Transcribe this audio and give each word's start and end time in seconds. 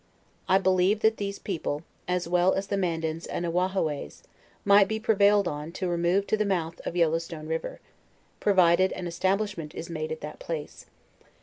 I 0.49 0.57
believe 0.57 1.01
that 1.01 1.17
these 1.17 1.37
people, 1.37 1.83
as 2.07 2.27
well 2.27 2.53
as 2.55 2.65
the 2.65 2.75
Mandans 2.75 3.27
and 3.27 3.45
Ahwahhaways, 3.45 4.23
might 4.65 4.87
be 4.87 4.99
prevailed 4.99 5.47
on 5.47 5.71
to 5.73 5.87
remove 5.87 6.25
to 6.25 6.37
the 6.37 6.43
mouth 6.43 6.81
of 6.87 6.95
Yellow 6.95 7.19
Stone 7.19 7.45
river, 7.45 7.79
provided 8.39 8.91
an 8.93 9.05
establishment 9.05 9.75
is 9.75 9.91
made 9.91 10.11
at 10.11 10.21
that 10.21 10.39
place. 10.39 10.87